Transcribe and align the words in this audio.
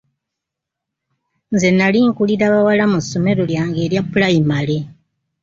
Nze 1.53 1.69
nali 1.77 1.99
nkulira 2.09 2.45
bawala 2.53 2.85
mu 2.91 2.99
ssomero 3.03 3.41
lyange 3.51 3.79
erya 3.85 4.01
pulayimale. 4.09 4.77